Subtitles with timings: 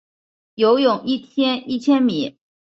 [0.55, 2.39] 游泳一天一千米